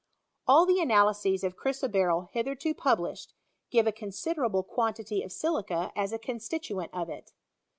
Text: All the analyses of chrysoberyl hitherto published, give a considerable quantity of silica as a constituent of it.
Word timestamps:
All 0.47 0.65
the 0.65 0.81
analyses 0.81 1.43
of 1.43 1.55
chrysoberyl 1.55 2.29
hitherto 2.31 2.73
published, 2.73 3.33
give 3.69 3.85
a 3.85 3.91
considerable 3.91 4.63
quantity 4.63 5.21
of 5.21 5.31
silica 5.31 5.91
as 5.95 6.11
a 6.11 6.17
constituent 6.17 6.89
of 6.91 7.07
it. 7.07 7.33